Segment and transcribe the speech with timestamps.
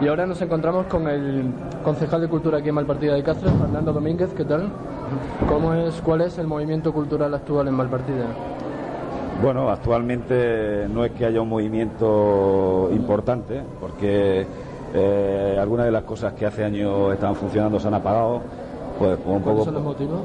[0.00, 1.52] y ahora nos encontramos con el
[1.84, 4.30] concejal de Cultura aquí en Malpartida de Cáceres, Fernando Domínguez.
[4.34, 4.68] ¿Qué tal?
[5.48, 8.26] ¿Cómo es, ¿Cuál es el movimiento cultural actual en Malpartida?
[9.42, 14.46] Bueno, actualmente no es que haya un movimiento importante, porque
[14.92, 18.42] eh, algunas de las cosas que hace años estaban funcionando se han apagado
[19.00, 20.20] pues, un poco, son los motivos?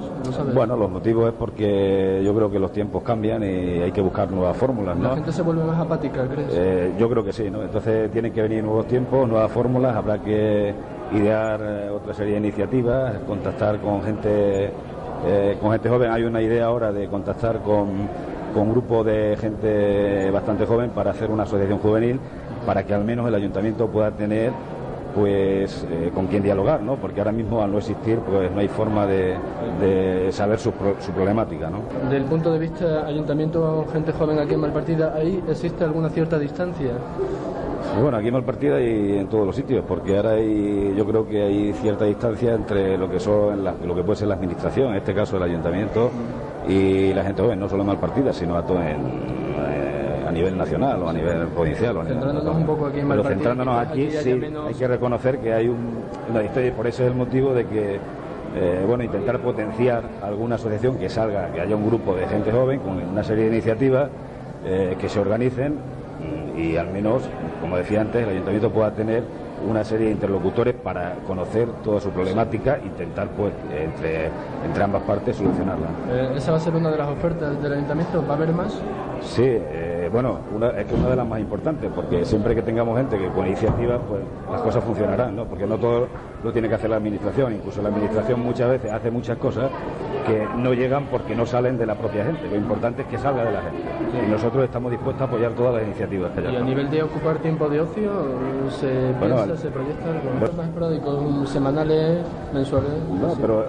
[0.54, 4.30] bueno, los motivos es porque yo creo que los tiempos cambian y hay que buscar
[4.30, 4.98] nuevas fórmulas.
[4.98, 5.08] ¿no?
[5.08, 6.50] ¿La gente se vuelve más apática, crees?
[6.52, 7.64] Eh, yo creo que sí, ¿no?
[7.64, 10.74] Entonces tienen que venir nuevos tiempos, nuevas fórmulas, habrá que
[11.14, 14.72] idear eh, otra serie de iniciativas, contactar con gente,
[15.26, 16.12] eh, con gente joven.
[16.12, 18.10] Hay una idea ahora de contactar con,
[18.54, 22.20] con un grupo de gente bastante joven para hacer una asociación juvenil
[22.66, 24.52] para que al menos el ayuntamiento pueda tener
[25.16, 26.98] pues eh, con quién dialogar, ¿no?
[26.98, 29.38] Porque ahora mismo al no existir, pues no hay forma de,
[30.32, 31.80] saber su, su, problemática, ¿no?
[32.10, 36.92] Del punto de vista ayuntamiento, gente joven aquí en Malpartida, ¿ahí existe alguna cierta distancia?
[38.02, 41.42] Bueno, aquí en Malpartida y en todos los sitios, porque ahora hay, yo creo que
[41.42, 45.14] hay cierta distancia entre lo que son lo que puede ser la administración, en este
[45.14, 46.12] caso el ayuntamiento,
[46.68, 49.45] y la gente joven, no solo en Malpartida, sino a todo en
[50.32, 51.98] nivel nacional o a nivel provincial.
[51.98, 55.54] O a centrándonos un poco aquí en Pero centrándonos aquí, sí, hay que reconocer que
[55.54, 58.00] hay un, una historia y por eso es el motivo de que
[58.58, 62.80] eh, bueno, intentar potenciar alguna asociación que salga, que haya un grupo de gente joven
[62.80, 64.10] con una serie de iniciativas
[64.66, 65.76] eh, que se organicen
[66.58, 67.24] y, al menos,
[67.60, 69.24] como decía antes, el ayuntamiento pueda tener
[69.68, 74.30] una serie de interlocutores para conocer toda su problemática e intentar, pues, entre,
[74.66, 75.88] entre ambas partes solucionarla.
[76.10, 78.24] Eh, ¿Esa va a ser una de las ofertas del ayuntamiento?
[78.28, 78.80] ¿Va a haber más?
[79.22, 79.58] Sí,
[80.12, 83.28] bueno, una, es que una de las más importantes, porque siempre que tengamos gente que
[83.30, 84.22] con iniciativa, pues
[84.52, 85.46] las cosas funcionarán, ¿no?
[85.46, 86.08] Porque no todo
[86.44, 89.70] lo tiene que hacer la administración, incluso la administración muchas veces hace muchas cosas
[90.26, 92.48] que no llegan porque no salen de la propia gente.
[92.50, 94.26] Lo importante es que salga de la gente.
[94.26, 96.52] Y nosotros estamos dispuestos a apoyar todas las iniciativas que haya.
[96.52, 98.12] ¿Y a nivel de ocupar tiempo de ocio,
[98.70, 102.92] se piensa, se proyecta algo más semanales, mensuales?
[103.10, 103.66] No, pero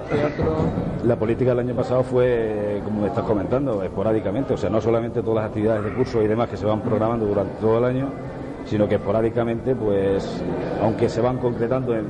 [1.04, 4.54] la política del año pasado fue, como me estás comentando, esporádicamente.
[4.54, 7.26] O sea, no solamente todas las actividades de curso y demás que se van programando
[7.26, 8.08] durante todo el año,
[8.66, 10.42] sino que esporádicamente, pues,
[10.82, 12.06] aunque se van concretando en,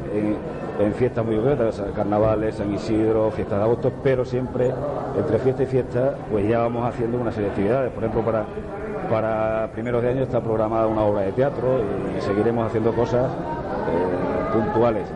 [0.94, 4.72] fiestas muy concretas, carnavales, San Isidro, fiestas de agosto, pero siempre
[5.18, 7.92] entre fiesta y fiesta, pues ya vamos haciendo una serie de actividades.
[7.92, 8.44] Por ejemplo, para,
[9.10, 11.80] para primeros de año está programada una obra de teatro
[12.16, 15.06] y seguiremos haciendo cosas eh, puntuales.